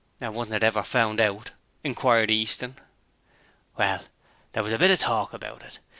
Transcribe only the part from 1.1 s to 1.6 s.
out?'